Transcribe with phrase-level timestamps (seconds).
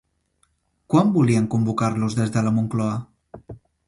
[0.93, 2.97] Quan volien convocar-la des de la Moncloa?